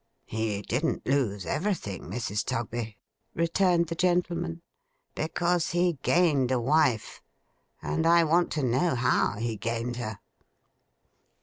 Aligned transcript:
'He 0.25 0.63
didn't 0.63 1.05
lose 1.05 1.45
everything, 1.45 2.09
Mrs. 2.09 2.43
Tugby,' 2.43 2.97
returned 3.35 3.85
the 3.87 3.93
gentleman, 3.93 4.63
'because 5.13 5.69
he 5.69 5.99
gained 6.01 6.49
a 6.49 6.59
wife; 6.59 7.21
and 7.83 8.07
I 8.07 8.23
want 8.23 8.49
to 8.53 8.63
know 8.63 8.95
how 8.95 9.33
he 9.35 9.57
gained 9.57 9.97
her. 9.97 10.17